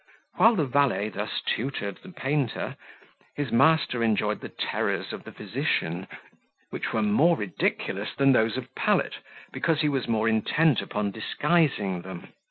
[0.37, 2.75] While the valet thus tutored the painter,
[3.35, 6.07] his master enjoyed the terrors of the physician,
[6.71, 9.17] which were more ridiculous than those of Pallet,
[9.51, 12.29] because he was more intent upon disguising them.